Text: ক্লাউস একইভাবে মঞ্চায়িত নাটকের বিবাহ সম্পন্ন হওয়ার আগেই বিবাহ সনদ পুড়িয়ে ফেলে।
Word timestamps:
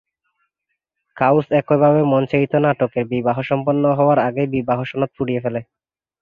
ক্লাউস 1.17 1.45
একইভাবে 1.59 2.01
মঞ্চায়িত 2.13 2.53
নাটকের 2.63 3.05
বিবাহ 3.13 3.37
সম্পন্ন 3.49 3.83
হওয়ার 3.99 4.19
আগেই 4.27 4.47
বিবাহ 4.55 4.79
সনদ 4.89 5.09
পুড়িয়ে 5.17 5.43
ফেলে। 5.43 5.61